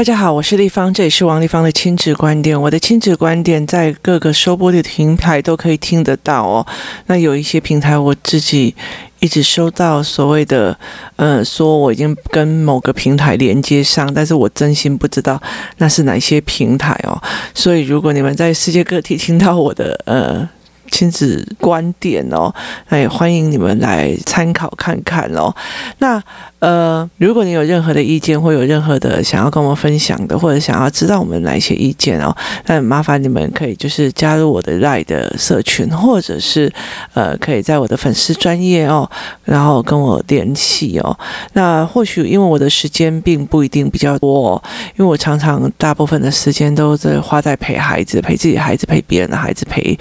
[0.00, 2.58] 大家好，我是丽芳，这里是王丽芳的亲子观点。
[2.58, 6.66] 我的亲子观点在各个收播的平台都可以听得到哦。
[7.04, 8.74] 那有一些平台我自己
[9.18, 10.74] 一直收到所谓的，
[11.16, 15.38] 呃，说我已经跟某个平台连接上，但是我真心不知道
[15.76, 17.22] 那是哪些平台哦。
[17.52, 20.48] 所以如果你们在世界各地听到我的，呃。
[20.92, 22.52] 亲子观点哦，
[22.88, 25.54] 那也欢迎你们来参考看看哦。
[25.98, 26.20] 那
[26.60, 32.34] 呃，如果你有任何的意见，或有任何的想要跟我们分享的，或者想要知道我们哪一些意见哦，
[32.66, 36.72] 那麻烦你们可以就是加入我的 LINE 的社群，或者是
[37.14, 39.10] 呃，可以在我的粉丝专业哦，
[39.44, 41.18] 然后跟我联系哦。
[41.52, 44.62] 那或许因为我的时间并不一定比较多哦，
[44.96, 49.98] 因为我常常大部分的时间都在花在陪孩子、陪自己孩子、陪别人的孩子、陪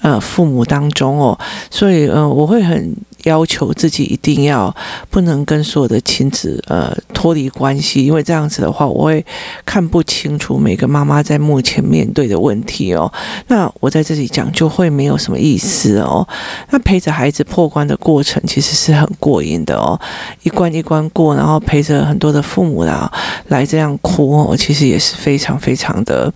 [0.00, 0.18] 呃。
[0.22, 2.94] 父母当中哦，所以嗯，我会很
[3.24, 4.74] 要求自己一定要
[5.10, 9.24] 不能跟所有的亲子呃脱离关系，因为这样子的话，我会
[9.64, 13.12] 看不清楚每个妈妈在目前面对的问题哦。
[13.48, 16.26] 那我在这里讲就会没有什么意思哦。
[16.70, 19.98] 那陪着孩子破关的过程其实是很过瘾的哦，
[20.42, 23.10] 一关一关过，然后陪着很多的父母啦
[23.48, 26.32] 来这样哭哦，其实也是非常非常的，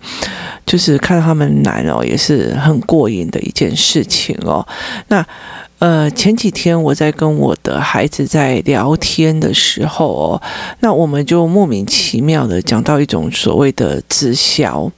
[0.65, 3.67] 就是看到他们难哦，也是很过瘾的一件。
[3.77, 4.65] 事情哦，
[5.09, 5.23] 那
[5.79, 10.41] 呃前几天我在跟我的孩子在聊天的时候哦，
[10.79, 14.91] 那我们就莫名其妙的讲到一种所谓的直销。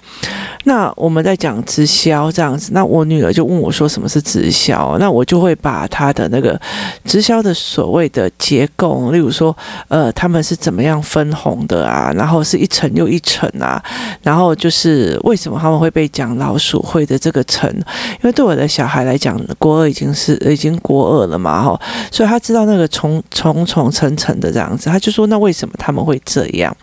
[0.65, 6.59] 那我们在讲直销这样子，那我女儿就问我说：“什么是直销？”那我就会把她的那个
[7.05, 9.55] 直销的所谓的结构，例如说，
[9.87, 12.11] 呃，他们是怎么样分红的啊？
[12.13, 13.81] 然后是一层又一层啊？
[14.21, 17.69] 然后就是为什么他们会被讲老鼠会的这个层？
[17.71, 21.79] 因为对我的小孩来讲，国二已经是已经国二了嘛，哈，
[22.11, 26.75] 所以他知道那个重重重层层的这样子，他就说：“那为什么他们会这样？”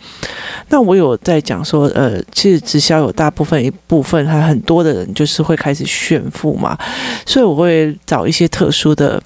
[0.71, 3.57] 那我有在讲说，呃，其实直销有大部分。
[3.57, 6.79] 一部分，他很多的人就是会开始炫富嘛，
[7.25, 9.21] 所以我会找一些特殊的，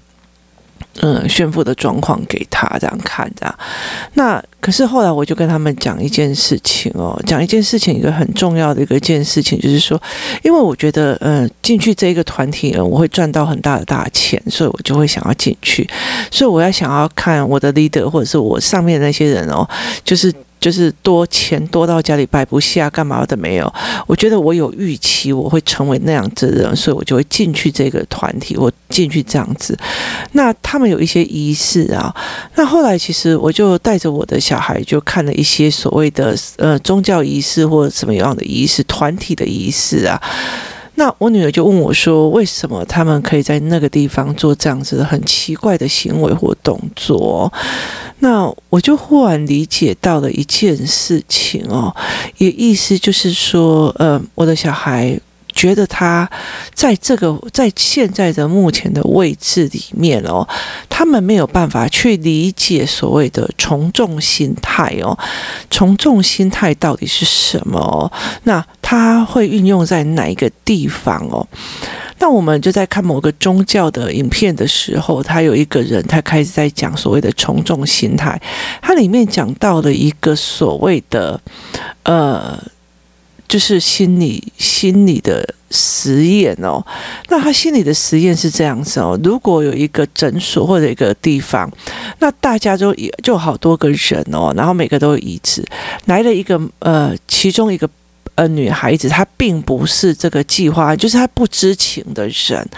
[1.00, 3.58] 嗯，炫富的状况给他这样看，这样。
[4.14, 10.00] 那可是后来我就跟他们讲一件事情哦，讲一件事情，一个很重要的一个件事情，就是说，
[10.42, 15.88] 因为我觉得，嗯，进去这一个团体，我会赚到很大的大钱，所以我就会想要进去，
[16.30, 19.68] 所以我要想要看我的 leader 或者是我上面那些人哦，
[20.04, 20.32] 就是。
[20.60, 23.72] 就是多钱多到家里摆不下，干嘛的没有？
[24.06, 29.76] 我觉得我有预期我会成为那样子的人，所以我就会进去这个团体，我进去这样子。
[30.32, 32.15] 那他们有一些仪式啊，
[32.56, 40.21] 那后来其实我就带着我的小孩就看了一些所谓的呃宗教仪式或者什么样的仪式，团体的仪式啊。
[41.00, 47.50] 那我女儿就问我说：“为什么他们可以在那个地方做这样子的很奇怪的行为或动作？”
[48.21, 51.97] 那我就忽然理解到了一件事情哦，
[52.37, 55.19] 也意思就是说，呃，我的小孩。
[55.60, 56.26] 觉得他
[56.72, 60.48] 在这个在现在的目前的位置里面哦，
[60.88, 65.19] 他们没有办法去理解所谓的从众心态哦，
[65.71, 68.10] 从众心态到底是什么哦？
[68.44, 71.47] 那他会运用在哪一个地方哦？
[72.21, 78.41] 那我们就在看某个宗教的影片的时候，他有一个人他开始在讲所谓的从众心态，
[78.81, 81.38] 他里面讲到了一个所谓的
[82.04, 82.59] 呃。
[83.50, 86.81] 就是心理心理的实验哦，
[87.28, 91.69] 那他心理的实验是这样子哦，如果有一个诊所或者一个地方，
[92.21, 92.94] 那大家就
[93.25, 95.66] 就好多个人哦，然后每个都有椅子，
[96.05, 97.91] 来了一个呃，其中一个
[98.37, 102.69] 呃女孩子，她并不是这个计划，就是她不知情的人，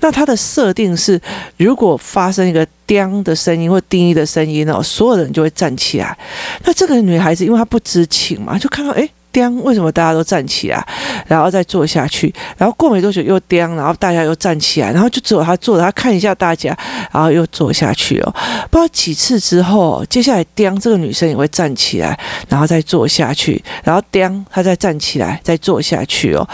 [0.00, 1.20] 那她的设定是，
[1.58, 6.16] 如果发生一个“叮”的声音或“叮”的声音哦，所有人就会站起来，
[6.64, 9.10] 那这个女孩子因为她不知情嘛，就看到诶。
[9.34, 10.86] 叮，为什么大家都站起来，
[11.26, 12.32] 然后再坐下去？
[12.56, 16.74] 然后过没多久又叮，然后大家又站起来，然后就只有他坐着，他看一下大家，
[17.12, 18.34] 然后又坐下去哦。
[18.70, 22.16] 不知道几次之后，接下来叮，这个女生也会站起来，
[22.48, 26.48] 然后再坐下去，然后叮，她再站起来，再坐下去哦。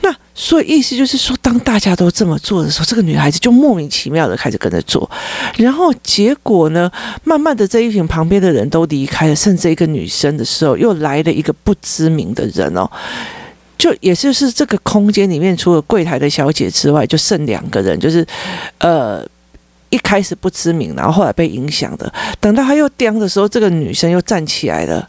[0.00, 0.10] 那。
[0.36, 5.08] 所以意思就是说，当大家都这么做的时候，这个女孩子就莫名其妙的开始跟着做，
[5.56, 6.90] 然后结果呢，
[7.22, 12.90] 慢慢的这一群旁边的人都离开了，甚至一个女生的时候，又来了一个不知名的人哦，
[13.78, 18.26] 就也就是这个空间里面，除了柜台的小姐之外，就剩两个人，就是
[18.78, 19.24] 呃
[19.90, 25.08] 一开始不知名，然后后来被影响的，等到他又颠的时候，这个女生又站起来了，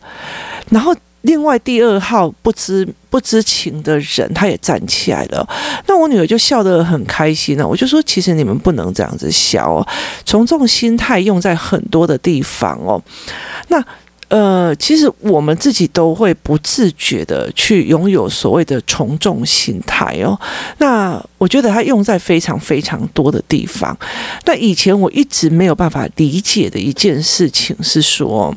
[0.69, 0.95] 然后。
[1.25, 5.47] 另外第二号不知不知情的人，他也站起来了。
[5.87, 7.67] 那我女儿就笑得很开心了。
[7.67, 9.87] 我就说，其实你们不能这样子笑哦，
[10.23, 13.01] 从众心态用在很多的地方哦。
[13.69, 13.83] 那
[14.27, 20.39] 呃，其实我们自己都会不自觉的去拥有所谓的从众心态哦。
[20.79, 23.97] 那我觉得它用在非常非常多的地方。
[24.45, 28.55] 那以前我一直没有办法理解的一件事情是说。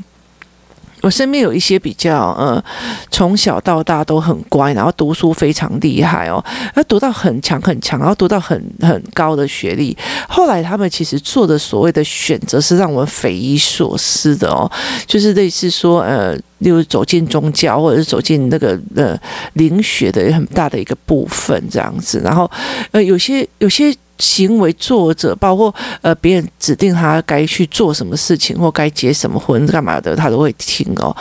[1.01, 2.63] 我身边有一些比较呃，
[3.11, 9.97] 从小到大都很乖，然后读书非常厉害哦，他读到很强很强，然后读到很很高的学历。
[10.29, 14.71] 后来他们其实做的所谓的选择是让我们匪夷所思的哦，
[15.07, 19.19] 就是类似说呃，例如走进宗教，或者是走进那个呃
[19.55, 22.21] 灵学的很大的一个部分这样子。
[22.25, 22.51] 然后
[22.91, 23.95] 呃，有些有些。
[24.19, 31.15] 行为作者，包括呃别人指定他该去做什么事情或该结什么婚干嘛的，他都会听哦。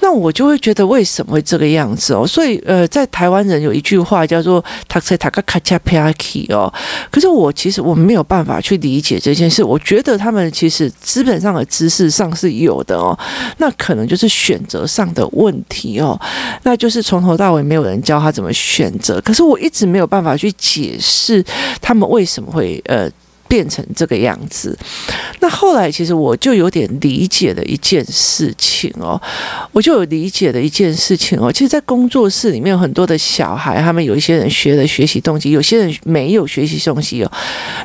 [0.00, 2.24] 那我就会觉得为什么会这个样子哦？
[2.24, 6.72] 所以呃，在台湾人有一句话叫做“塔克塔克卡恰皮阿奇”哦。
[7.10, 9.64] 可是我其实我没有办法去理解这件事。
[9.64, 13.18] 我觉得他们其实资本上的知识上是有的哦，
[13.56, 16.18] 那可能就是选择上的问题哦。
[16.62, 19.20] 那就是从头到尾没有人教他怎么选择。
[19.22, 21.44] 可是我一直没有办法去解释
[21.80, 22.27] 他们为。
[22.28, 23.10] 为什么会呃？
[23.48, 24.76] 变成这个样子，
[25.40, 29.20] 那后来其实我就有点理解了一件事情哦，
[29.72, 31.50] 我就有理解了一件事情哦。
[31.50, 37.32] 其实，在工作室里面有很多的小孩，他们有一些人学了学习动机，有些人没有学习动机哦。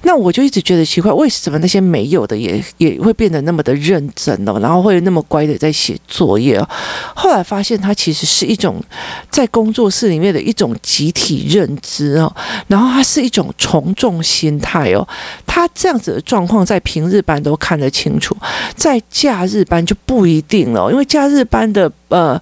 [0.04, 6.70] 那我就一直觉得奇怪，为什么那些没有的也也会变得那么的认真哦，然后会那么乖的在写作业哦？
[7.16, 8.84] 后来发现，它其实是一种
[9.32, 12.36] 在工作室里面的一种集体认知哦，
[12.68, 15.08] 然后它是一种从众心态哦。
[15.56, 18.36] 他这样子的状况，在平日班都看得清楚，
[18.76, 22.42] 在假日班就不一定了，因为假日班的呃，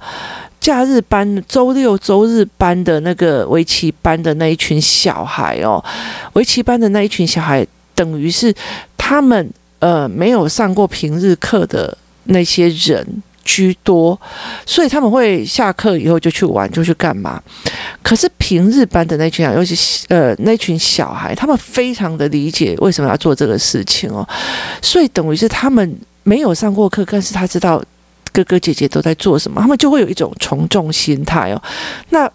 [0.61, 5.83] 假日班周六周日班的那个围棋班的那一群小孩哦，
[6.35, 8.55] 围棋班的那一群小孩，等于是
[8.95, 13.05] 他们呃没有上过平日课的那些人。
[13.51, 14.17] 居多，
[14.65, 17.41] 所以他们会下课以后就去玩，就去干嘛？
[18.01, 19.75] 可是平日班的那群啊，尤其
[20.07, 24.25] 呃那群小孩，他们非常的理解为什么要做这个事情哦，
[24.81, 27.83] 所以等于是他们没有上过课，但是他知道
[28.31, 31.61] 哥哥姐姐都在做什么，他们就会有一种从众心态哦。
[32.09, 32.31] 那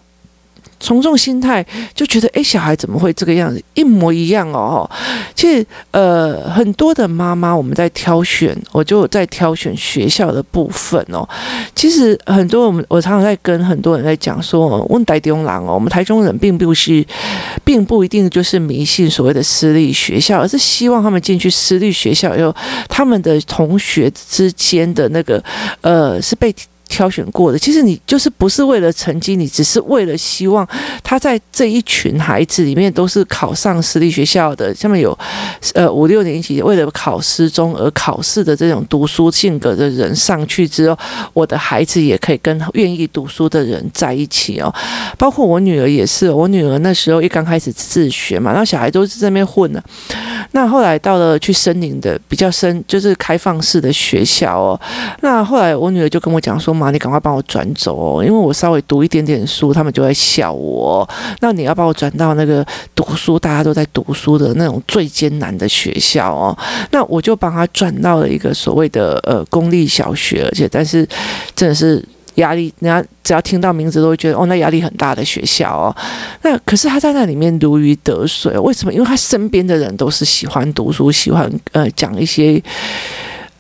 [0.78, 1.64] 从众心态
[1.94, 3.62] 就觉得，哎，小孩怎么会这个样子？
[3.74, 4.88] 一模一样哦。
[5.34, 11.26] 其实，呃，很多的妈妈，我们在挑选，我就在挑选学校的部分哦。
[11.74, 17.04] 其实很多我们，我常常在跟很多人在讲说，问台中人哦，我们台中人并不是，
[17.64, 22.54] 并不一定就是迷信所谓的私立学校，而是希望他们进去私立学校以后，
[22.88, 25.42] 他们的同学之间的那个，
[25.80, 26.54] 呃，是被。
[26.88, 30.66] 挑选过的，其实你就是不是为了成绩，你只是为了希望
[31.02, 35.16] 他在这一群孩子里面都是考上私立学校的，下面有
[35.74, 40.98] 呃五六年级为了考私中而考试的这种读书性格的人上去之后，
[41.32, 44.72] 我的孩子也可以跟愿意读书的人在一起哦。
[45.18, 49.82] 包括我女儿也是，我女儿那时候一刚开始自学嘛，然后小孩都是在那边混呢。
[50.52, 54.80] 那后来到了去森林的比较深，就是开放式的学校哦。
[55.20, 56.75] 那后来我女儿就跟我讲说。
[56.76, 61.08] 妈，你赶快帮我转走哦，因为我稍微读一点点书，他们就会笑我。
[61.40, 62.64] 那你要把我转到那个
[62.94, 66.56] 读书大家都在读书的那种最艰难的学校哦。
[66.90, 71.08] 那我就帮他转到了一个所谓的呃公立小学，而且但是
[71.54, 75.96] 真的是压力，人家只要听到名字都会觉得哦，那压力很大的学校哦。
[76.42, 78.92] 那可是他在那里面如鱼得水，为什么？
[78.92, 82.62] 因为他身边的人都是喜欢读书，喜欢呃讲一些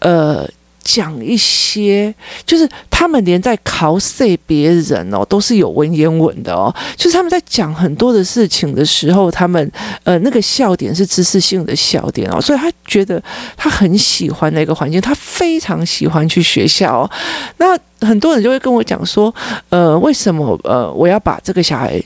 [0.00, 0.48] 呃。
[0.86, 2.14] 讲一些，
[2.44, 6.72] 就是他们连在考试别人哦，都是有文言文的哦。
[6.96, 9.72] 就是他们在讲很多的事情的时候，他们
[10.04, 13.20] 呃那个笑点是知识性的笑点哦，所以他觉得
[13.56, 17.10] 他很喜欢那个环境，他非常喜欢去学校。
[17.56, 17.76] 那
[18.06, 19.34] 很多人就会跟我讲说，
[19.70, 22.00] 呃，为什么呃我要把这个小孩？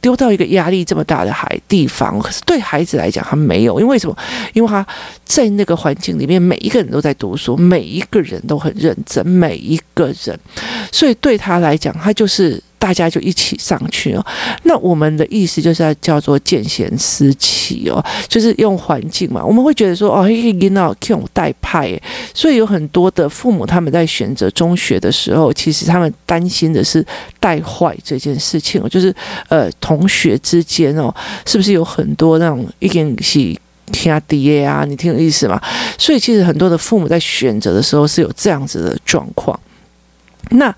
[0.00, 4.16] 丢到一个压力这么大的海地方，可是对孩子来讲，他没有，因为什么？
[4.52, 4.86] 因为他
[5.24, 10.38] 在那个环境里面，每一个人都在读书，每一个人都很认真，每一个人，
[10.90, 12.62] 所以对他来讲，他就是。
[12.78, 14.24] 大家就一起上去哦。
[14.64, 19.44] 那我们的意思就是要叫做见贤思齐哦，就是用环境嘛。
[19.44, 22.00] 我们会觉得说哦，一个囡仔这种带派，
[22.34, 27.04] 所以有很多的父母他们在选择中学的时候，其实他们担心的是
[27.40, 29.14] 带坏这件事情哦，就是
[29.48, 31.12] 呃同学之间哦，
[31.44, 33.38] 是不是有很多那种一点是
[33.92, 34.84] 天敌啊？
[34.86, 35.60] 你听有意思吗？
[35.98, 39.58] 所以其实很多的父母在选择的时候是有这样子的状况。
[40.50, 40.74] 那。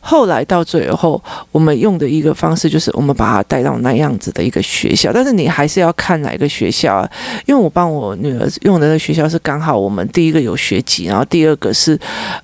[0.00, 5.12] 后来到最后，我们用的一个方式就是，我们把他带到那样子的一个学校。
[5.12, 7.10] 但是你还是要看哪个学校啊？
[7.46, 11.98] 因为我帮我女儿用的那个学校是刚好我们第一个有学籍，然后第二个是，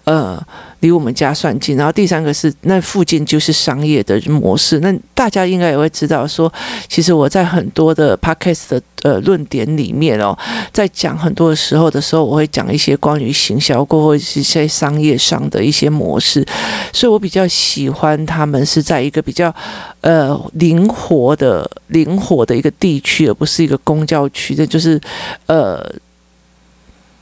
[0.05, 0.41] 呃，
[0.81, 4.81] 离我们家算近，然后第三个是那附近就是商业的模式。
[4.81, 6.53] 那大家应该也会知道说，
[6.89, 10.37] 其实我在很多的 podcast 的呃论点里面哦，
[10.73, 16.47] 在讲很多的时候的时候，我会讲一些关于行销过或者是商业上的一些模式，
[16.93, 19.55] 所以我比较喜欢他们是在一个比较
[20.03, 25.01] 呃灵活的灵活的一个地区，而不是一个公交区的，就是
[25.47, 25.95] 呃。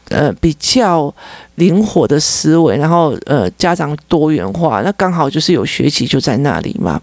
[0.09, 1.13] 呃，比较
[1.57, 7.01] 灵活的思维，然后呃，家长多元化，那刚好就是有学习就在那里嘛。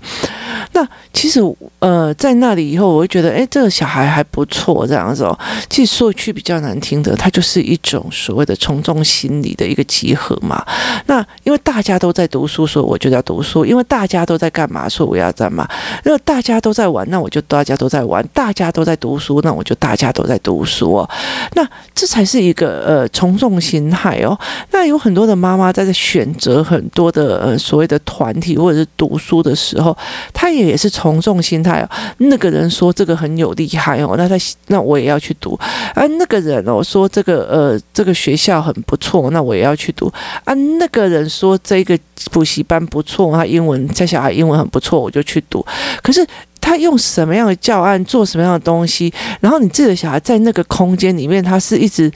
[0.73, 1.41] 那其实
[1.79, 5.37] 呃，在那里以后，我会觉得，哎，这个小孩还不错，这样子哦。
[5.69, 10.63] 其实说句比较难听的，它就是一种所谓的从众心理的一个集合嘛。
[11.07, 15.65] 那因为大家都在读书，所以我就要读书；因为大家都在干嘛，所以我要干嘛；
[16.05, 21.09] 因为大家都在玩，那我就大家都在玩；大家都在读书，那我就大家都在读书哦。
[21.55, 24.39] 那这才是一个呃从众心态哦。
[24.71, 29.95] 那有很多的妈妈在这选择很多的呃所谓的团体或者是读书的时候，
[30.33, 30.71] 她也。
[30.71, 34.35] 也是从众心态哦，那个人说这个很有厉害哦，那他
[34.67, 35.59] 那我也要去读
[35.95, 36.05] 啊。
[36.17, 40.09] 那个人哦说这个呃这个学校很不错，那我也要去读
[40.45, 40.53] 啊。
[40.79, 41.99] 那个人说这个
[42.31, 45.65] 补习班不错，他英文在小孩英文很不错，我就去读。
[46.01, 46.25] 可是
[46.61, 52.09] 他用什么样的教案，做什么样的东西，然后你自己的小孩在那个空间里面，他是一直。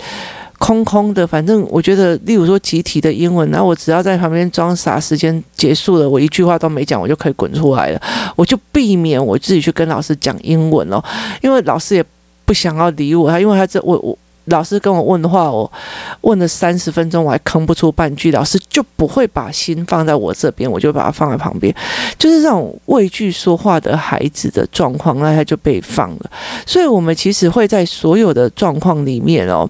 [0.58, 8.02] 空空的，反正我觉得，例如说集体的英文，那我只要在旁边装傻，时间结束了，我一句话都没讲，我就可以滚出来了，
[8.36, 11.04] 我就避免我自己去跟老师讲英文哦，
[11.42, 12.06] 因为老师也
[12.46, 14.18] 不想要理我，他因为他这我我。
[14.46, 15.72] 老师跟我问的话，我
[16.22, 21.74] 问了三十分钟，我还吭不出半句，老师就不会把心放在我这边，我就把它放在旁边，
[22.18, 26.32] 就是这种畏惧说话的孩子的状况，那他就被放了。
[26.66, 29.70] 所以，我们其实会在所有的状况里面哦，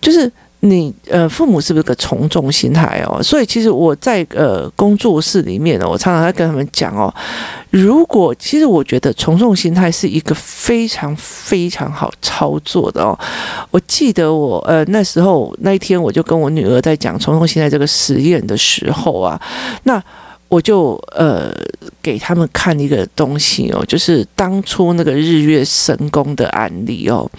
[0.00, 0.30] 就是。
[0.60, 3.22] 你呃，父母是不是个从众心态哦？
[3.22, 7.14] 所以其实我在呃工作室里面呢，我常常在跟他们讲哦，
[7.70, 13.16] 如果其实我觉得从众心态是一个非常非常好操作的哦。
[13.70, 19.40] 我记得我呃那时候那一天，我就跟我女儿在讲从众心态这个实验的时候啊，
[19.84, 20.02] 那。
[20.48, 21.52] 我就呃
[22.00, 27.30] 给他们看一个东西哦，就是当初那个日月神功的案例哦，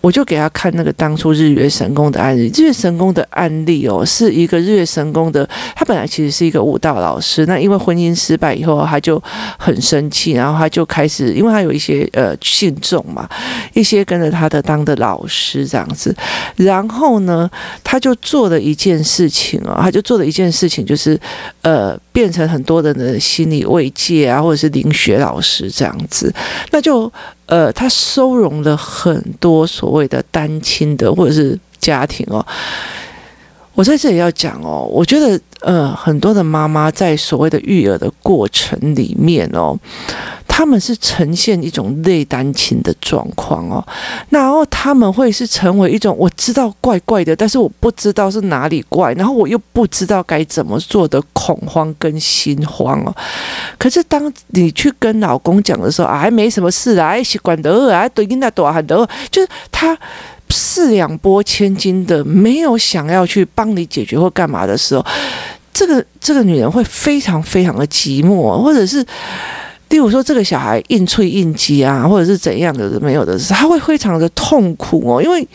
[0.00, 2.50] 我就给他看那个当初日月神功的案例。
[2.54, 9.22] 日月神功的案例哦，是一个日月神功的，他本来其实是一个舞蹈老师，那因为婚姻失败以后，他就
[9.58, 13.28] 很生气，然后他就开始，因为他有一些呃信众嘛，
[13.74, 16.16] 一些跟着他的当的老师这样子，
[16.56, 17.50] 然后呢，
[17.84, 21.20] 他就做了一件事情哦，他就做了一件事情，就是
[21.60, 22.37] 呃变成。
[22.46, 26.32] 很多人的心理慰藉啊，或者是林学老师这样子，
[26.70, 27.10] 那就
[27.46, 32.44] 呃，他收容了很多所谓的单亲的或者是家庭哦。
[33.74, 39.78] 我在这里要讲哦，我觉得呃，很多的妈妈在所谓的育儿的过程里面哦。
[40.58, 43.78] 他们是呈现一种内单亲的状况哦，
[44.28, 53.14] 然后他们会是成为一种我知道怪怪的，但是我不知道是哪里怪，然后我又不知道该怎么做的恐慌跟心慌哦。
[53.78, 59.96] 可是当你去跟老公讲的时候啊，还没什么事啊，习惯的啊，对应那多很多，就是他
[60.48, 65.06] 四两拨千斤的，没有想要去帮你解决或干嘛的时候，
[65.72, 69.06] 这个这个女人会非常非常的寂寞，或者是。
[69.88, 75.22] 例如说，这个小孩应催应激啊，或者是怎样的没有的事，他会非常的痛苦哦。
[75.22, 75.46] 因为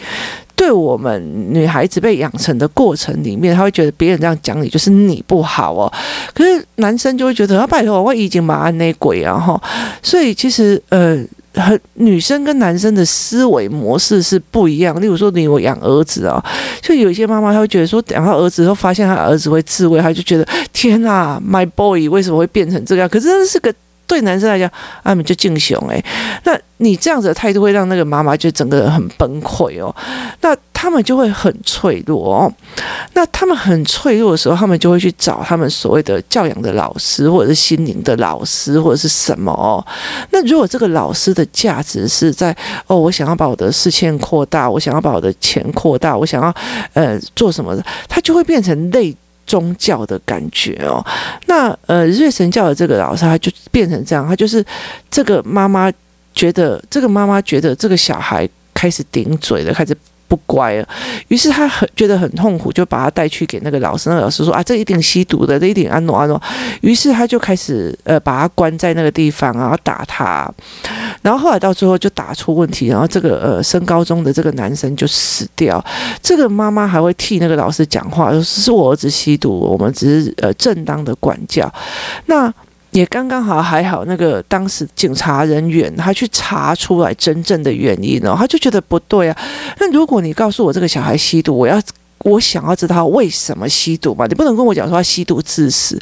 [0.55, 1.23] 对我们
[1.53, 5.91] 女孩子被养成的过程里面，他会觉得别人这样讲你就是你不好哦。
[6.33, 9.61] 可是男生就会觉得啊，拜托，我已经把那鬼啊哈。
[10.01, 11.23] 所以其实呃，
[11.53, 14.99] 和女生跟男生的思维模式是不一样。
[14.99, 16.43] 例如说，你我养儿子啊，
[16.81, 23.07] 就有一些妈妈她会觉得说，养到儿子后发现他儿子会自慰，她就觉得天哪，my boy 为什么会变成这样？
[23.07, 23.71] 可是这是个。
[24.13, 24.70] 对男生来讲，
[25.03, 26.03] 他们就敬雄哎，
[26.43, 29.93] 那你这样子的态度会让那个妈妈就整个人很崩溃哦。
[30.41, 32.53] 那他们就会很脆弱哦。
[33.13, 39.84] 那他们很脆弱的时候，他们就会去找他们所谓的教养的老师，或者是心灵的老师，或者是什么哦。
[40.32, 42.55] 那如果这个老师的价值是在
[42.86, 46.53] 哦，我想要把我的视线扩大，我想要把我的钱扩大，我想要
[46.93, 49.15] 呃做什么的，他就会变成累。
[49.45, 51.05] 宗教的感觉哦，
[51.47, 54.65] 那呃，瑞神教的这个老师，他就变成这样，他就是
[55.09, 55.91] 这个妈妈
[56.33, 59.95] 觉得，这个妈妈觉得这个小孩开始顶嘴了，开始。
[60.33, 60.87] 不乖了。
[61.27, 64.09] 于是他很觉得很痛苦，就把他带去给那个老师。
[64.09, 66.41] 那个老师说啊，这一定吸毒的，这一定安诺安诺。
[66.81, 70.51] 于是他就开始呃把他关在那个地方，然后打他。
[71.21, 75.83] 然后后来到最后就打出问题，然后这个呃升高中的这个男生就死掉。
[76.21, 81.71] 这个妈妈还会替那个老师讲话，说是我儿子吸毒，我们只是呃正当的管教。
[82.25, 82.51] 那。
[82.93, 89.38] 也刚刚好还好，那个当时警察人员他去查出来真正的原因哦，他就觉得不对啊。
[89.79, 91.81] 那如果你告诉我这个小孩吸毒，我要。
[92.23, 94.25] 我想要知道为什么吸毒嘛？
[94.27, 96.01] 你不能跟我讲说他吸毒致死，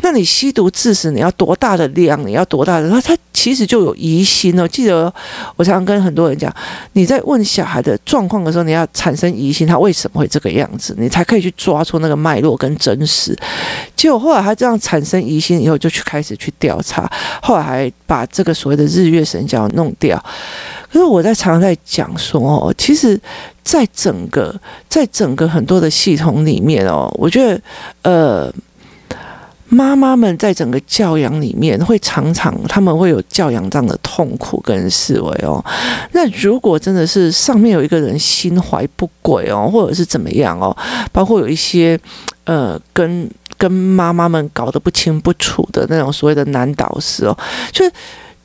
[0.00, 2.26] 那你吸毒致死，你要多大的量？
[2.26, 2.88] 你要多大的？
[2.90, 4.66] 他他其实就有疑心哦。
[4.66, 5.12] 记得
[5.56, 6.52] 我常常跟很多人讲，
[6.94, 13.36] 你在问小孩的状况的时候，你要产生疑心，他为什么会这个样子，你才可以去抓出那个脉络跟真实。
[13.94, 17.10] 结果后来他这样产生疑心以后，就去开始去调查，
[17.42, 20.22] 后来还把这个所谓的日月神教弄掉。
[20.90, 23.20] 可是我在常常在讲说哦，其实。
[23.68, 24.58] 在整个
[24.88, 27.60] 在整个很多的系统里面哦，我觉得
[28.00, 28.50] 呃，
[29.68, 35.62] 妈妈们在整个教养里面会常常他们会有教养这样的痛苦跟思维哦。
[36.12, 40.74] 那如果真的是上面有一个人心怀不轨哦，或者是怎么样哦，
[41.12, 42.00] 包括有一些
[42.44, 47.36] 呃跟跟妈妈们搞得不清不楚的那种所谓的男导师哦，
[47.70, 47.92] 就是。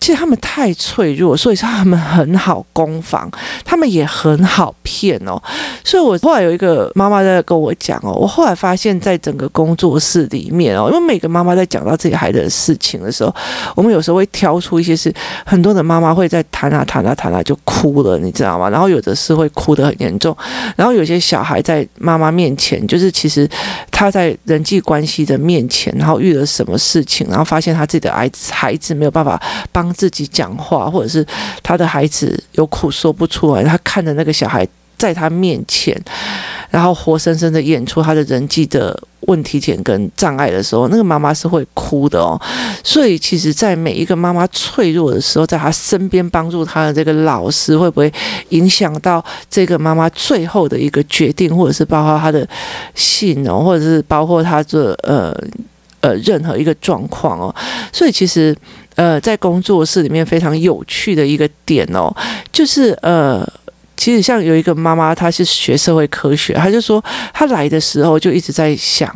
[0.04, 3.32] 其实他们太脆弱，所以说他们很好攻防，
[3.64, 5.42] 他们也很好骗哦。
[5.82, 13.34] 所以我后来有一个妈妈在跟我讲哦，我后来发现，在整个工作室里面哦，因为每个妈妈在讲到自己孩子的事情的时候，
[13.78, 15.10] 我们有时候会挑出一些事，
[15.46, 18.70] 很多的妈妈会在谈啊谈啊谈啊就哭了，你知道吗？
[18.70, 20.36] 然后有的是会哭得很严重，
[20.76, 23.50] 然后有些小孩在妈妈面前，就是其实
[23.90, 29.42] 他在人际关系的面前，然后遇了什么事情，然后发现他自己的孩子孩子没有办法
[29.72, 29.93] 帮。
[29.94, 31.26] 自己讲话，或者是
[31.62, 36.00] 他的孩子有苦说不出来，他看着那个小孩在他面前，
[36.70, 42.40] 然后活生生的演出他的人际的问题点跟障碍的时候，那个妈妈是会哭的哦。
[42.84, 48.12] 所以，其实，在每一个妈妈脆弱的时候，在她身边帮助她的这个老师，会不会
[48.50, 52.48] 影响到这个妈妈最后的一个决定，或者是包括她的
[52.96, 55.36] 信哦，或者是包括她的呃
[56.00, 57.54] 呃任何一个状况哦。
[57.92, 58.56] 所以，其实。
[58.96, 62.16] 呃，在工作室里面非常有趣的一个点哦，
[62.52, 63.48] 就是呃。
[64.04, 67.02] 其实像有一个妈妈，她是学社会科学，她就说
[67.34, 69.10] 她来的时候就一直在想，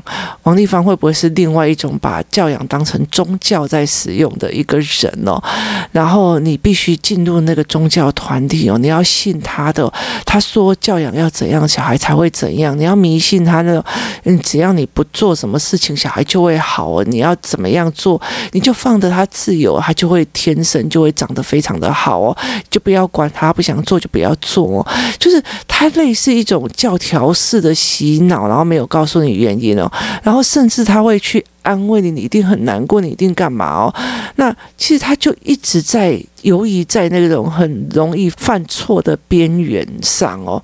[0.43, 5.43] 王丽芳会不会是另外一种把教养当成宗教在使用的一个人哦？
[5.91, 9.91] 然后你必须进入那个宗教团体哦，你要信他的，
[10.26, 12.80] 他说教养要怎样，小孩才会怎样。
[12.80, 13.84] 你要迷信他那种，
[14.23, 17.04] 嗯，只要你不做什么事情，小孩就会好哦。
[17.04, 18.21] 你要怎么样做，
[18.54, 22.38] 你就放着他自由，他就会天生就会长得非常的好哦。
[22.69, 24.77] 就不要管他不想做就不要做。
[25.20, 29.92] 就是他类似一种教条式的洗脑，然后没有告诉你原因哦，
[30.24, 33.94] 然后甚至他会去安慰你，你一定很难过，你一定干嘛哦？
[34.38, 40.64] 那其实他就一直在犹豫在那种很容易犯错的边缘上哦。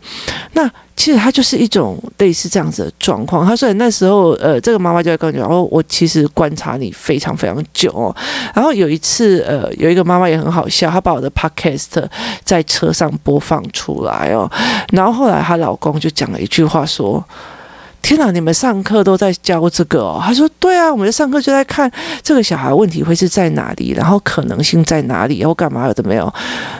[0.53, 3.45] 那其实他就是一种类似这样子的状况。
[3.45, 8.15] 他说那时候，呃，这个妈妈就在跟我讲，哦，我其实观察你非常非常久哦。
[8.55, 12.05] 然后有一次，呃，有一个妈妈也很好笑，她把我的 podcast
[12.45, 14.49] 在车上播放出来哦。
[14.93, 17.21] 然后后来她老公就讲了一句话说。
[18.03, 18.29] 天哪！
[18.31, 20.21] 你们上课都在教这个哦？
[20.21, 21.89] 他说：“对啊，我们上课就在看
[22.21, 26.31] 这个小孩问题会是在哪里，然后可能性在哪里，然后干嘛有的没有。”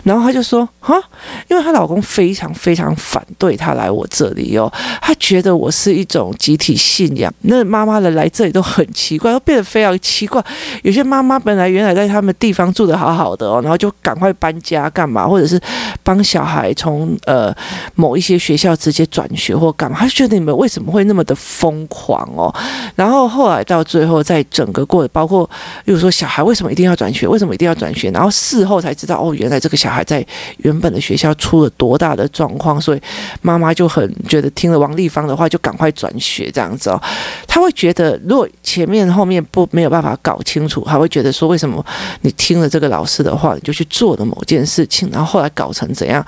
[0.04, 1.02] 然后他就说：“哈，
[1.48, 4.70] 因为她老公非常非常反对她来我这里哦，
[5.02, 7.34] 他觉得我是一种集体信仰。
[7.44, 10.44] 那妈妈的来这里都很奇怪，都变得非常奇怪。
[10.82, 15.58] 有些妈妈本来原来在他们地方住得好好的哦，然后就赶快搬家干嘛，或者是
[16.04, 17.56] 帮小孩从呃
[17.96, 22.52] 某一些学校直接转学或干嘛，他就觉得你们为什么会那？”那么的疯狂哦，
[22.96, 25.48] 然后后来到最后，在整个过程，包括
[25.86, 30.26] 比如说小孩为什么一定要转学，为什么一定要转学，然后事后才知道哦，原来这个小孩在
[30.58, 33.02] 原本的学校出了多大的状况，所以
[33.44, 37.00] 妈妈就很觉得听了王丽芳的话，就赶快转学这样子哦。
[37.48, 41.86] 他会觉得，如果前面后面不没有办法搞清楚，还会觉得说，为什么
[42.22, 46.26] 你听了这个老师的话，你就去做了某件事情，然后后来搞成怎样？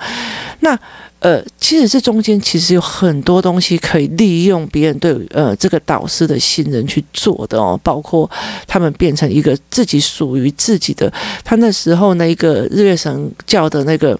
[0.60, 0.78] 那。
[1.26, 8.30] 呃，其实这中间其实有很多东西可以利用别人对呃这个导师的信任去做的哦，包括
[8.64, 11.12] 他们变成一个自己属于自己的。
[11.42, 14.16] 他那时候那一个日月神教的那个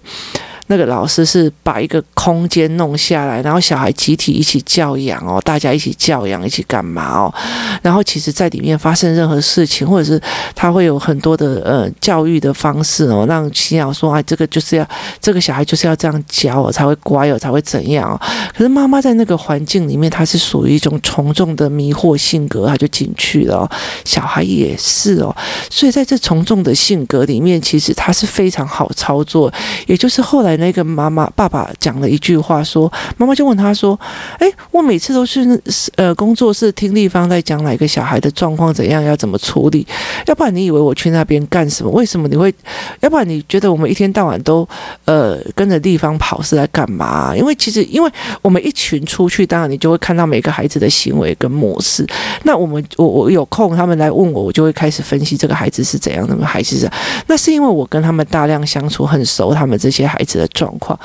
[0.67, 7.33] 那个老师是把一个空间弄下来，然后小孩集体一起教养哦，大家一起教养，一起干嘛哦？
[7.81, 10.21] 然后其实，在里面发生任何事情，或者是
[10.53, 14.87] 他会有很多的呃教育的方式哦，让洗脑说啊，这个就是要
[15.21, 18.19] 这个小孩就是要这样教哦，才会乖哦，才会怎样哦？
[18.53, 23.69] 可是妈妈在那个环境里面，她是属于一种从众的迷惑性格，她就进去了。
[24.03, 25.33] 小孩也是哦，
[25.69, 29.53] 所以在这从众的性格里面，其实他是非常好操作。
[29.85, 33.99] 也就是后来那个妈妈爸爸讲了一句话，说妈妈就问他说
[34.39, 35.61] ：“哎，我每次都是
[35.95, 39.85] 呃工作室听立方在讲哪个小孩的状况怎样，要怎么处理？
[40.25, 41.91] 要不然你以为我去那边干什么？
[41.91, 42.53] 为什么你会？
[42.99, 44.67] 要不然你觉得我们一天到晚都
[45.05, 47.35] 呃跟着丽芳跑是在干嘛？
[47.35, 52.05] 因为其实因为我们一群出去，当然你就会看到每个孩子的行为跟模式。
[52.43, 56.89] 那我们我我有空他们来问我，我就会开始分析这个孩子是怎样的孩子是。
[57.27, 60.97] 那是因为我跟他们大量相处很熟，他们这些孩子的状况。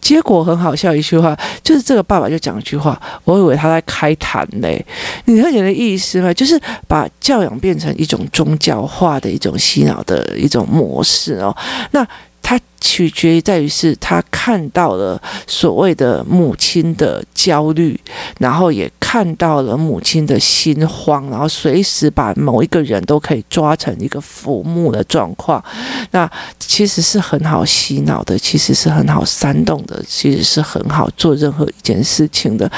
[0.00, 4.84] 结果很好笑一句话，就是这个爸爸就讲一句话，我以为他在开坛嘞。
[5.26, 6.32] 你有点的意思吗？
[6.34, 11.54] 就是把教养变成一种宗教化的一种洗脑的一种模式哦。
[11.92, 12.06] 那
[12.50, 17.98] 他取决于在于是他看到了所谓的母亲的焦虑，
[18.40, 25.64] 然后也看到了母亲的心慌，然后随时把某一个人都可以抓成一个浮木的状况。
[26.10, 32.68] 那其实是很好洗脑的，其实是很好煽动的，其实是很好做任何一件事情的，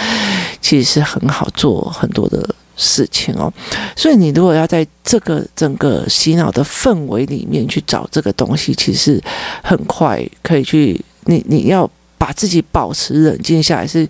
[0.61, 2.55] 其实是很好做很多的。
[2.77, 3.53] 事情哦，
[3.97, 9.23] 所以你如果要在这个整个洗脑的氛围里面去找这个东西，其实
[9.63, 11.01] 很快可以去。
[11.27, 14.05] 你你要把自己保持冷静下来，是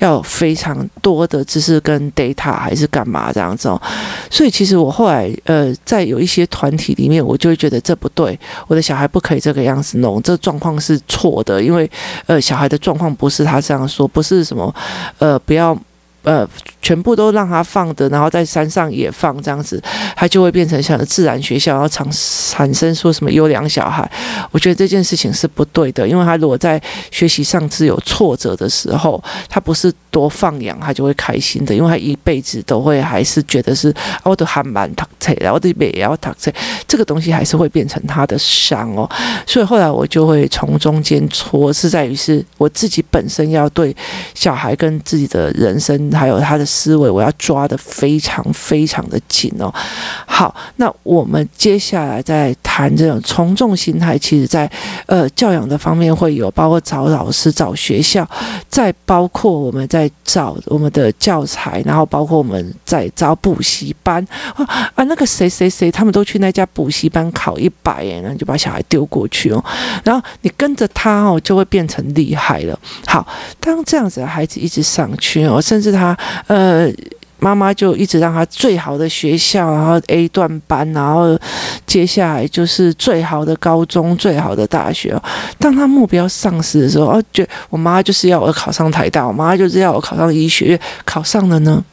[0.00, 3.80] 要非常多的知识跟 data，还是干嘛这样子哦？
[4.30, 11.90] 所以其实我后来呃，在有一些团体里面，我就会觉得这不对，我的小孩不可以这个样子弄，这状况是错的，因为
[12.26, 14.74] 呃，小孩的状况不是他这样说，不是什么
[15.18, 15.74] 呃，不要。
[16.28, 16.46] 呃，
[16.82, 19.82] 全部都让他放的，然后在山上也放这样子，
[20.14, 22.06] 他就会变成像自然学校，然后产
[22.50, 24.06] 产生说什么优良小孩。
[24.50, 26.78] 我觉得这件事情是不对的，因为他如果在
[27.10, 36.52] 学习上是有挫折的时候，他不是多放养他就会开心的，因为他一辈子都会还是觉得是我都还蛮读册，然后我的也要读册，
[36.86, 39.08] 这个东西还是会变成他的伤哦。
[39.46, 43.94] 所以后来我就会从中间戳，是在于是我自己本身要对
[44.34, 45.98] 小孩跟自己的人生。
[46.12, 49.72] 还有他的思维，我要抓得非常非常的紧哦。
[50.26, 54.70] 好，那我们接下来再谈这种从众心态，其实在
[55.06, 58.28] 呃教养的方面会有，包括找老师、找学校，
[58.68, 64.24] 再包括我们在找我们的教材，然后包括我们在招补习班
[64.94, 69.64] 啊，那个谁谁谁，他们都去那家补习班考一百耶，然后就把小孩丢过去哦，
[70.04, 72.78] 然后你跟着他哦，就会变成厉害了。
[73.06, 73.26] 好，
[73.58, 75.88] 当这样子的孩子一直上去哦，甚至。
[75.98, 76.14] 他
[76.48, 76.86] 呃，
[77.40, 81.38] 妈妈就一直让他最好的学校，然后 A 段班，然后
[81.86, 85.16] 接下来就是最好的高中、最好的大学。
[85.56, 91.84] 当他目标丧失的时候，哦，觉得我妈就是要我考上台大，我妈就是要我考上医学院，考上了呢。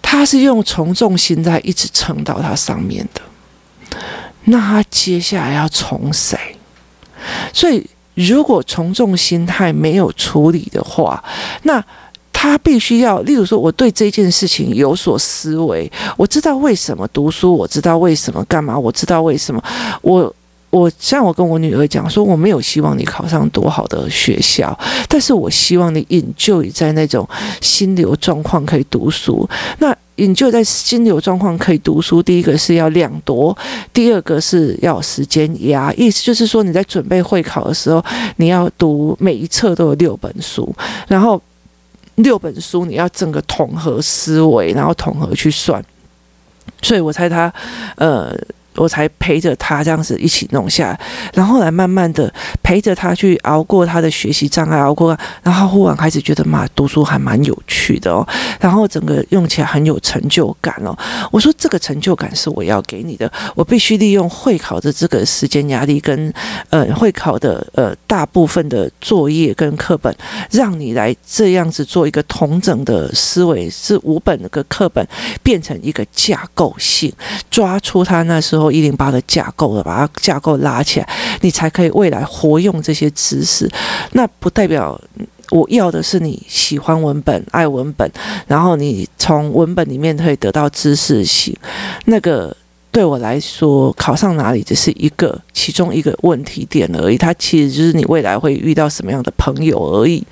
[0.00, 3.20] 他是用从众心态一直撑到他上面的，
[4.44, 6.38] 那他接下来要从谁？
[7.52, 11.22] 所以，如果从众心态没有处理的话，
[11.64, 11.84] 那。
[12.42, 19.62] 他必须要，例如说，我对这件事情有所思维，我知道为什么读书，我知道为什么干嘛，我知道为什么。
[20.00, 20.34] 我
[20.70, 24.76] 我像我跟我女儿讲说，我没有希望你考上多好的学校，
[25.08, 27.24] 但是我希望你 enjoy 在那种
[27.60, 29.48] 心流状况可以读书。
[29.78, 33.56] 那引咎在心流状况可以读书，第一个是要量多，
[33.92, 35.94] 第二个是要时间压。
[35.94, 38.04] 意思就是说，你在准备会考的时候，
[38.38, 40.74] 你要读每一册都有六本书，
[41.06, 41.40] 然后。
[42.16, 45.84] 六本书，你要整个统合思维，然后统合去算，
[46.82, 47.52] 所以我猜他，
[47.96, 48.34] 呃。
[48.76, 50.98] 我才陪着他这样子一起弄下，
[51.34, 52.32] 然后来慢慢的
[52.62, 58.26] 陪着他去熬过他的学习障碍，熬过，然后忽然开始觉得嘛，读书还蛮有趣的哦，
[58.58, 60.96] 然后整个用起来很有成就感哦。
[61.30, 66.32] 我说这个成就感是我要给你的，我必须利用会考的这个时间压力跟
[66.70, 70.14] 呃会考的呃大部分的作业跟课本，
[70.50, 75.06] 让你来这样子做一个统整的思维，是五本那个课本
[75.42, 77.12] 变成一个架构性，
[77.50, 78.61] 抓出他那时候。
[78.70, 81.08] 一零八的架构的，把它架构拉起来，
[81.40, 83.70] 你才可以未来活用这些知识。
[84.12, 85.00] 那不代表
[85.50, 88.10] 我要的是你喜欢文本、爱文本，
[88.46, 91.56] 然后你从文本里面可以得到知识性。
[92.06, 92.56] 那个
[92.92, 100.22] 对我来说，考上哪里只是一个其中一个问题点而已，它其实就是你未来会遇到什么样的朋友而已。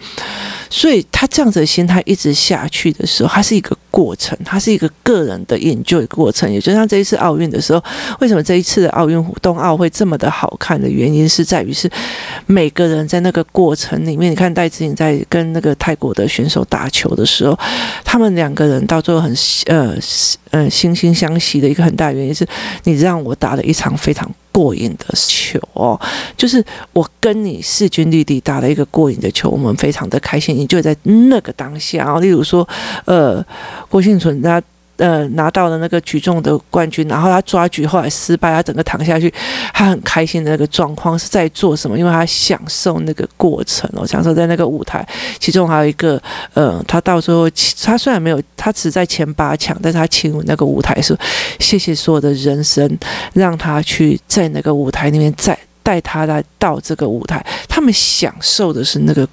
[0.73, 6.49] 所以他这样子的心态一直下去的时候，它是一个过程，它是一个个人的 enjoy 过程。
[6.49, 7.83] 也就像这一次奥运的时候，
[8.21, 11.91] 为什么这一次的奥运冬奥会这么的好看的原因，是在于是
[12.47, 17.59] 每个人在那个过程里面，你看戴志颖在跟那个泰国的选手打球的时候，
[18.05, 19.35] 他们两个人到最后很
[19.67, 19.97] 呃
[20.51, 22.47] 呃惺惺相惜的一个很大原因是，
[22.85, 24.31] 你让我打了一场非常。
[24.53, 25.99] 过瘾的球哦，
[26.37, 30.55] 就是我跟你势均力敌打了一个过瘾的球，我们非常的开心。
[30.55, 32.69] 你就在那个当下啊，例如说，
[33.07, 33.43] 呃，
[33.89, 34.61] 郭幸存他。
[35.01, 39.33] 呃，拿到了那个举重的冠军，然后他抓举后来失败，他整个躺下去，
[39.73, 41.99] 他很开心的那个状况是在做什么？
[41.99, 45.07] 因为他享受那个过程哦，享受在那个舞台。
[45.39, 47.49] 其中还有一个，呃，他到时候
[47.83, 51.19] 他虽然没有，他只在前八强，但是他亲吻那个舞台说
[51.59, 52.99] ：“谢谢所有的人生，
[53.33, 59.27] 让他去在那个舞台里面，再带他来到这个舞台。”他们享受的是那个。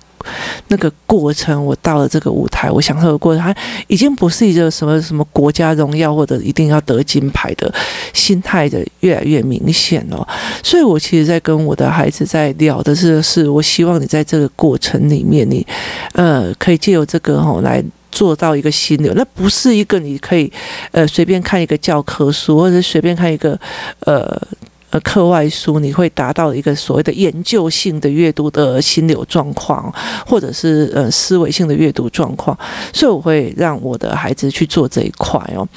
[0.68, 3.56] 那个过程，我到了这个舞台，我享受的过程，它
[3.88, 7.74] 已经不是一个什么什么国家荣耀或者一定要得金牌的
[8.14, 10.28] 心态的越来越明显了。
[10.64, 15.66] 所以，我其实，在跟我的孩子在聊的是，是我希望你在这个过程里面，你
[16.14, 19.14] 呃，可以借由这个吼来做到一个心流。
[19.14, 20.52] 那不是一个你可以
[20.92, 23.60] 呃随便看一个教科书，或者随便看一个
[24.02, 24.42] 呃。
[24.90, 29.94] 呃，课外书你会达到一个所谓的研究性的阅读的心流状况，
[30.26, 32.58] 或者是呃思维性的阅读状况，
[32.94, 35.68] 所以我会让我的孩子去做这一块哦。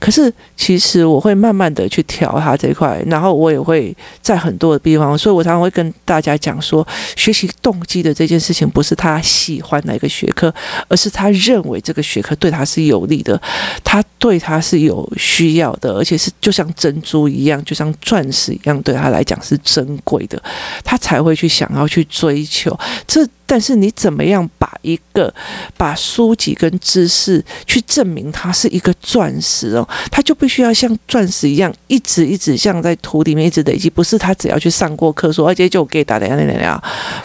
[0.00, 10.50] 可是其实我会慢慢的去调他这一块，然后我也会在很多的地方，所以我常常会跟大家讲说，学习动机的这件事情不是他喜欢哪个学科，
[10.88, 13.38] 而是他认为这个学科对他是有利的，
[13.84, 18.53] 他对他是有需要的，而且是就像珍珠一样，就像钻石。
[18.54, 20.42] 一样对他来讲是珍贵的，
[20.84, 23.26] 他才会去想要去追求这。
[23.46, 25.32] 但是你怎么样把一个
[25.76, 29.86] 把书籍跟知识去证明它是一个钻石哦？
[30.10, 36.82] 它就必须要像钻石一样，一直一直像在土里面一直累积，不是他只要去上过课说，而且就给打打打打打，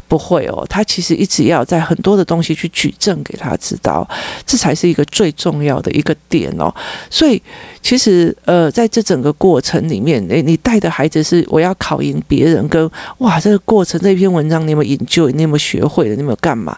[0.09, 0.65] 不会哦。
[0.69, 4.05] 他其实一直要在很多的东西去举证给他知道，
[4.45, 6.73] 这才是一个最重要的一个点哦。
[7.09, 7.41] 所以
[7.81, 16.09] 其实呃，在这整个过程里面，诶，你带的孩子是我要考赢别人，跟哇，这个过程这篇文章你有没有研究，你有没有学会？
[16.09, 16.77] 你有没有干嘛？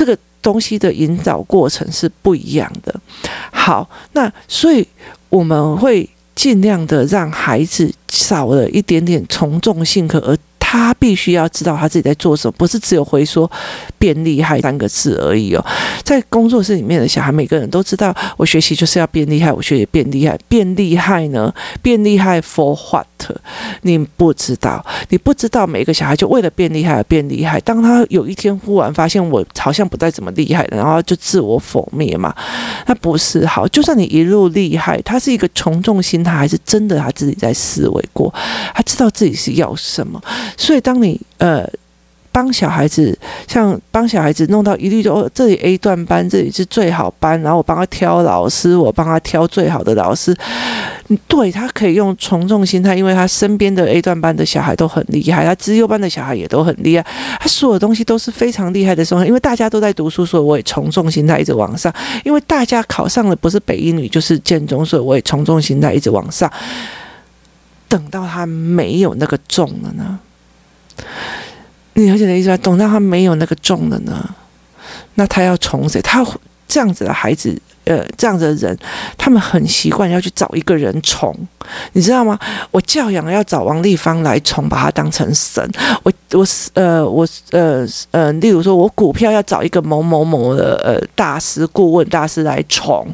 [0.00, 2.94] 这个东西的引导过程是不一样的。
[3.52, 4.88] 好，那所以
[5.28, 10.34] 我们会尽量的让孩子少了一点点从众性格而。
[10.72, 13.50] 他必须要知道他自己在做什么，不是只有会说
[13.98, 15.66] “变厉害”三个字而已哦。
[16.04, 21.52] 在工作室里面的小孩，每个人都知道，我学习就是要变厉害，我学习变厉害，变厉害呢？
[21.82, 23.04] 变厉害 for what？
[23.82, 27.58] 你不知道，你不知道每个小孩就为了变厉害而变厉害。
[27.60, 32.32] 当他有一天忽然发现我好像不再怎么厉害了，然后就自我否灭嘛，
[32.86, 33.66] 那不是好。
[33.66, 38.32] 就算你一路厉害，他是一个从众心态，还是真的他自己在思维过，
[38.72, 40.22] 他知道自己是要什么。
[40.60, 41.66] 所以，当你呃
[42.30, 43.18] 帮小孩子，
[43.48, 50.36] 像帮小孩子弄到一律就哦，这里 A 段班，这里是最好班，然后我帮他挑老师，我帮他挑最好的老师，
[51.26, 57.04] 对，他可以用从众心态，因为他身边的 A 段班的小孩都很厉害，他资优班的小孩也都很厉害，
[57.40, 61.92] 他所有东西都是非常厉害的时候，因为大家都在读书，所以我也从众心态一直往上，
[62.22, 66.48] 因为大家考上的不是北一女就是建中，所以我也从众心态一直往上，
[67.88, 70.20] 等到他没有那个重了呢？
[71.94, 72.56] 你了解的意思吧？
[72.58, 74.34] 等到他没有那个重了呢，
[75.14, 76.00] 那他要从谁？
[76.00, 76.24] 他
[76.66, 77.60] 这样子的孩子。
[77.90, 78.78] 呃，这样的人，
[79.18, 81.34] 他们很习惯要去找一个人宠，
[81.94, 82.38] 你知道吗？
[82.70, 85.68] 我教养要找王丽芳来宠，把他当成神。
[86.04, 93.08] 我我呃我呃呃，例如说，我股票要找一个某某某的呃大师顾问大师来宠，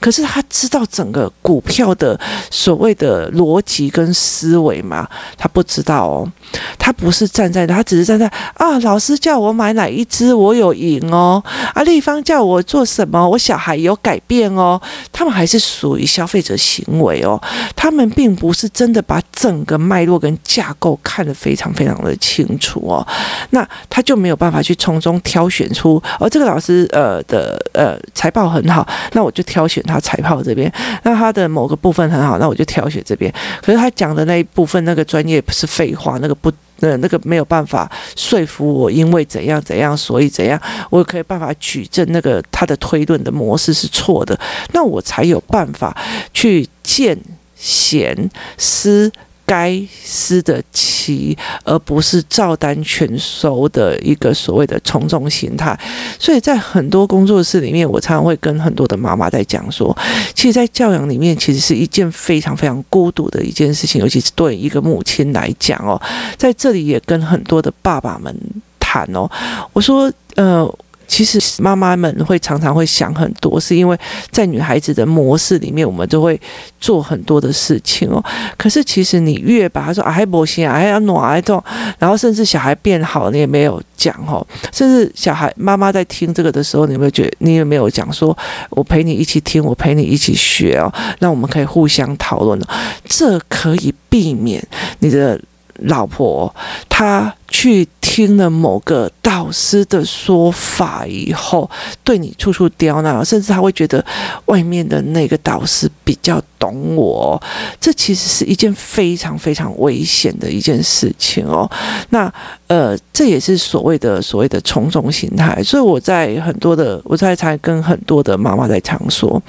[0.00, 2.18] 可是他知道整个股票的
[2.50, 5.08] 所谓的逻辑跟思维吗？
[5.38, 6.28] 他不知道哦，
[6.76, 11.40] 他不是站在，他只是站在啊，老师叫我买哪一支，我有赢哦。
[11.74, 14.80] 啊，丽芳叫我做什么，我小孩有改改变哦，
[15.12, 17.38] 他们还是属于消费者行为哦，
[17.74, 23.06] 他们并不是真的把整个脉络跟架构看得非常非常的清楚哦，
[23.50, 36.50] 那他就没有办法去从中挑选出，哦，这个老师呃的呃财报很好，那我就挑选他财报这边，那他的某个部分很好，那我就挑选这边，可是他讲的那一部分那个专业不是废话，那个不。
[36.80, 40.60] 那那个没有办法说服我，因为怎样怎样，所以怎样，
[40.90, 44.38] 我可以办法举证那个他的推论的模式是错的，
[44.72, 45.96] 那我才有办法
[46.32, 47.18] 去见
[47.54, 49.10] 贤思。
[49.46, 55.78] 该思的齐，而不是照单全收的一个所谓的从众心态。
[56.18, 59.96] 所以在很多工作室里面，我常常会跟很多的妈妈在讲说，
[60.34, 66.00] 其实，在教养里面，其实是一件非常非常孤独的一件事情，尤其是对一个母亲来讲哦。
[66.36, 68.36] 在这里也跟很多的爸爸们
[68.80, 69.30] 谈哦，
[69.72, 70.68] 我说，呃。
[71.06, 73.98] 其实妈妈们会常常会想很多，是因为
[74.30, 76.40] 在女孩子的模式里面，我们都会
[76.80, 78.22] 做很多的事情哦。
[78.56, 81.62] 可是其实你越把他说啊，还不行啊，还要暖还动，
[81.98, 84.44] 然后甚至小孩变好，你也没有讲哦。
[84.72, 88.36] 甚至小孩妈妈在听这个的时候，你有没有觉你有没有讲说，
[88.70, 92.68] 我陪你一起听，我陪你一起学哦，那我们可以互相讨论了，
[93.04, 94.62] 这可以避免
[94.98, 95.40] 你的
[95.80, 96.52] 老婆
[96.88, 97.88] 她去。
[98.16, 101.68] 听了某个导师的说法以后，
[102.02, 104.02] 对你处处刁难，甚至他会觉得
[104.46, 107.38] 外面的那个导师比较懂我，
[107.78, 111.70] 这其实是一件非常非常危险的一件事情哦。
[112.08, 112.32] 那
[112.68, 115.62] 呃，这也是所谓的所谓的从众心态。
[115.62, 119.42] 所以我在很多的，我在才跟很多的妈妈在常说，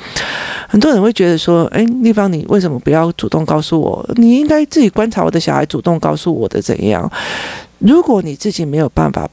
[0.67, 4.06] 很多人会觉得说，哎，丽芳，你为什么不要主动告诉我？
[4.15, 7.10] 你应该自己观察我的小孩，主动告诉我的怎样？
[7.79, 9.29] 如果你自己没有办法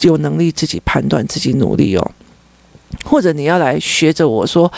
[0.00, 2.10] 有能力自己判断、自己努力哦，
[3.04, 4.70] 或者你要来学着我说，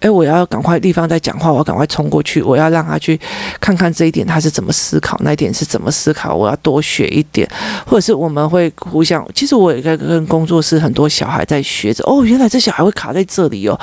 [0.00, 3.18] 诶，我要赶快地方在讲话，我要赶快冲过去，我要让他去
[3.60, 7.48] 看看这一点他是怎么思考，那一点是怎么思考，我要多学一点，
[7.86, 9.26] 或者是我们会互相。
[9.34, 13.78] 其实我也在跟工作室很多小孩在学着，哦，原来这小孩会卡在这里哦，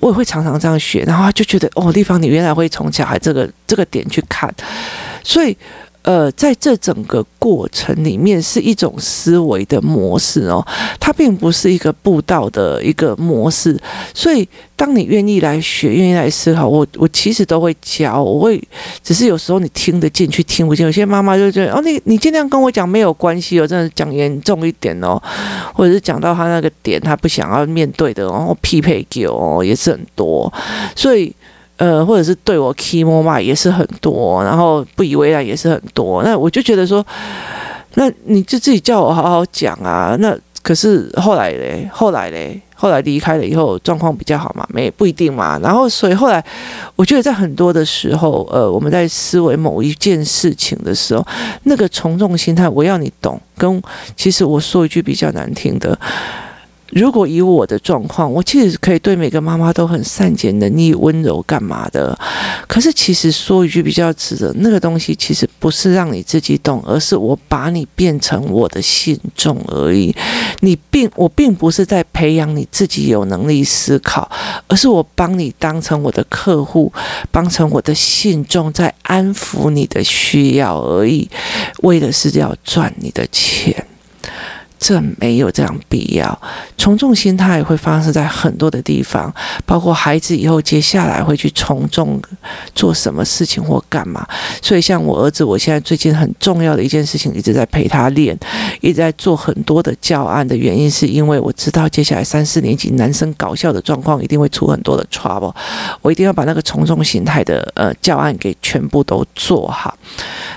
[0.00, 4.52] 我也会常常这样学，然后他就觉得哦，地方你原来会从小孩这个这个点去看，
[5.22, 5.56] 所以。
[6.08, 10.66] 呃，在这整个过程里面，是一种思维的模式哦，
[10.98, 13.78] 它并不是一个步道的一个模式。
[14.14, 18.58] 所以，当你愿意来学，愿意来思考，我我其实都会教，我会，
[19.02, 20.86] 只是有时候你听得进去，听不进。
[20.86, 25.22] 有些妈妈就觉得，哦，你你尽量跟我讲没有关系哦，真的讲严重一点哦，
[25.74, 30.50] 或者是讲到他那个点，他不想要面对的，然后匹配给哦，也是很多，
[30.96, 31.34] 所以。
[31.78, 36.22] 呃，或者是对我 key more 嘛，也是很多，然后不以为然也是很多。
[36.22, 37.04] 那我就觉得说，
[37.94, 40.16] 那你就自己叫我好好讲啊。
[40.18, 45.58] 那可是后来嘞，后来嘞，后来离开了以后，状况比较好嘛，没不一定嘛。
[45.62, 46.44] 然后所以后来，
[46.96, 51.24] 我觉得在很多的时候，呃，我们在思维某一件事情的时候，
[51.62, 53.40] 那个从众心态，我要你懂。
[53.56, 53.80] 跟
[54.16, 55.96] 其实我说一句比较难听的。
[56.90, 62.18] 如果以我的状况，我其实可以对每个妈妈都很善解人意、温柔干嘛的。
[62.66, 70.14] 可是其实说一句比较直的，那个东西其实不是让你自己懂，而是我把你变成我的信众而已。
[70.60, 74.30] 你并我并不是在培养你自己有能力思考，
[74.66, 76.92] 而是我帮你当成我的客户，
[77.30, 81.28] 当成我的信众，在安抚你的需要而已，
[81.82, 83.86] 为的是要赚你的钱。
[84.78, 86.40] 这没有这样必要。
[86.76, 89.32] 从众心态会发生在很多的地方，
[89.66, 92.20] 包括孩子以后接下来会去从众
[92.74, 94.26] 做什么事情或干嘛。
[94.62, 98.38] 所以，像我儿子，我现在最近很重要的一件事情，一直在陪他练，
[98.80, 105.54] 一直在做很多的教案的原因，是因为我知道接下来三四年级男生搞笑的状况一定会出很多的 trouble，
[106.00, 109.98] 我一定要把那个从众心态的呃教案给全部都做好。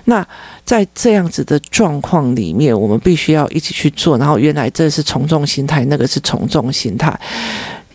[0.06, 0.26] 那。
[0.72, 4.18] 在这样子的状况里面，我们必须要一起去做。
[4.18, 7.14] 然后，原来这是从众心态，那个是从众心态。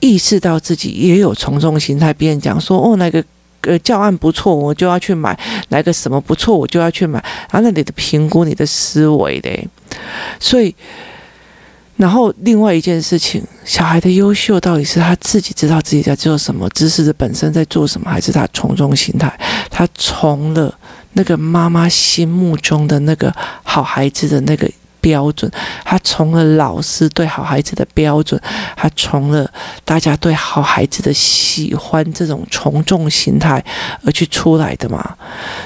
[0.00, 3.24] 意识到自己也有从众心态，别人讲说哦，那个
[3.62, 5.34] 呃教案不错，我就要去买；
[5.70, 7.18] 来个什么不错，我就要去买。
[7.50, 9.66] 然后，那你的评估你的思维嘞。
[10.38, 10.74] 所以，
[11.96, 19.34] 然后另外一件事情，小孩的优秀到底是他自己知道自己在做什么，知识的本身在做什么，还是他从众心态？
[19.70, 20.78] 他从了。
[21.16, 25.50] 那个妈妈心目中的那个好孩子的那个标准，
[25.82, 28.38] 他从了老师对好孩子的标准，
[28.76, 29.50] 他从了
[29.82, 33.64] 大家对好孩子的喜欢这种从众心态
[34.04, 35.16] 而去出来的嘛？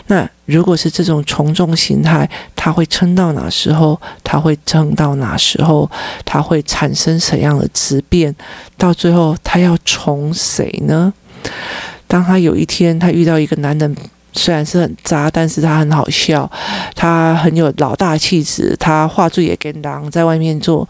[0.07, 4.01] 那如果是这种从众心态，他会撑到哪时候？
[4.23, 5.91] 他会撑到哪时候？
[6.25, 8.33] 他会产生怎样的质变？
[8.77, 11.13] 到最后，他要从谁呢？
[12.07, 13.97] 当他有一天他遇到一个男人。
[14.33, 16.51] 虽然是很渣，但是他很好笑，
[16.95, 20.89] 他很有老大气质，他话术也跟当，在外面做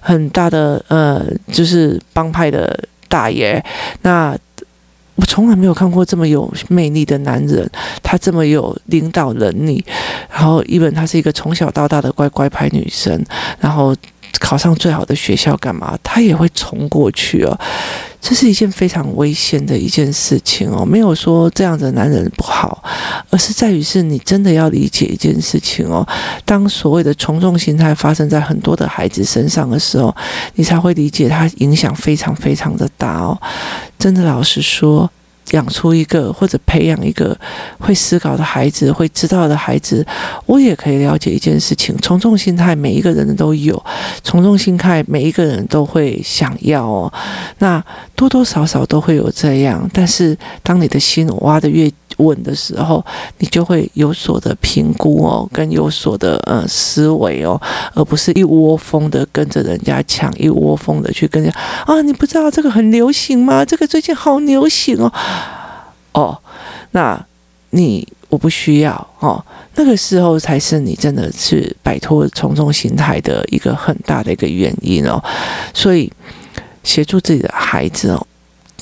[0.00, 3.62] 很大的呃，就是帮派的大爷。
[4.02, 4.36] 那
[5.16, 7.70] 我从来没有看过这么有魅力的男人，
[8.02, 9.84] 他这么有领导能力。
[10.30, 13.22] 然后，因为他是一个从小到大的乖乖牌女生，
[13.58, 13.94] 然后
[14.40, 15.96] 考上最好的学校干嘛？
[16.02, 17.56] 他也会冲过去哦。
[18.20, 20.84] 这是一件非常危险的一件事情哦。
[20.84, 22.82] 没有说这样的男人不好，
[23.30, 26.06] 而是在于是你真的要理解一件事情哦。
[26.44, 30.14] 当所谓的从众心态发生在很多的孩子身上的时候，
[30.54, 33.40] 你才会理解他影响非常非常的大哦。
[33.98, 35.10] 真的，老实说。
[35.50, 37.36] 养出一个或者培养一个
[37.78, 40.06] 会思考的孩子，会知道的孩子，
[40.46, 43.74] 我也可以了解一件事情：从众心态，每一个人都有；
[44.22, 47.12] 从众心态，每一个人都会想要哦。
[47.58, 47.82] 那
[48.14, 51.90] 多多少少都会有这样，但是当你的心挖的越
[52.20, 53.04] 稳的时候，
[53.38, 57.60] 你就会有所的评估哦，跟有所的呃思维哦，
[57.94, 63.64] 而不是一窝蜂的跟着人家抢，一窝蜂的去跟人家啊，你不知道这个很流行吗？
[63.64, 65.12] 这个最近好流行哦，
[66.12, 66.38] 哦，
[66.92, 67.18] 那
[67.70, 69.44] 你我不需要哦，
[69.74, 75.22] 那个时候才是你真的是摆脱从众心态的一个很大的一个原因哦，
[75.72, 76.12] 所以
[76.84, 78.26] 协助自己的孩子哦。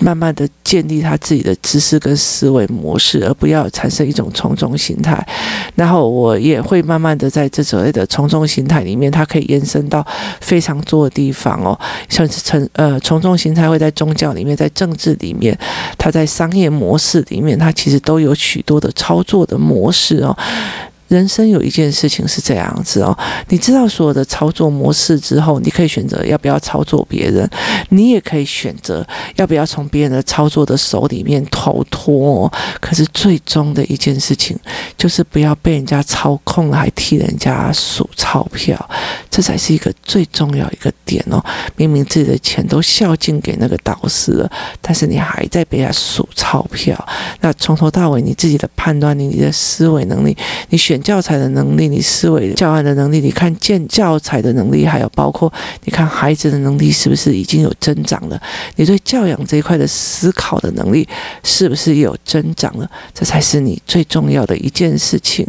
[0.01, 5.27] 慢慢的建立他自己的知识跟思维模式，而不要产生一种从众心态。
[5.75, 10.07] 然后我也会慢慢的在这所谓的从众心态里面，它可以延伸到
[10.41, 11.79] 非常多的地方哦，
[12.09, 15.57] 像是从呃从众心态会在宗教里面，在政治里面，
[15.97, 20.37] 它在商业模式里面，它其实都有许多的操作的模式哦。
[21.09, 23.17] 人生有一件事情是这样子哦，
[23.49, 27.49] 你知道所有的操作模式之后，你可以选择要不要操作别人，
[27.91, 29.07] 你也可以选择
[29.37, 32.51] 要不要从别人的操作的手里面逃脱。
[32.81, 34.59] 可是最终的一件事情
[34.97, 38.91] 就是不要被人家操控，还替人家数钞票，
[39.31, 41.43] 这才是一个最重要一个点哦。
[41.77, 44.51] 明明自己的钱都孝敬给那个导师了，
[44.83, 47.09] 但是你还在被他数钞票。
[47.41, 50.37] 那从头到尾你自己的判断力、你的思维能力，
[50.69, 55.53] 你选教材的能力，你思维教案的能力，你看见教材的能力，还有包括
[55.85, 58.41] 你看孩子的能力是不是已经有增长了？
[58.77, 61.07] 你对教养这一块的思考的能力
[61.43, 62.91] 是不是有增长了？
[63.13, 65.47] 这才是你最重要的一件事情。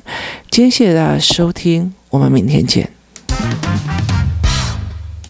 [0.50, 2.90] 今天谢谢大家收听，我们明天见。